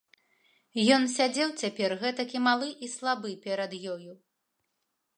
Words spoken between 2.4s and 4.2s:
малы і слабы перад ёю.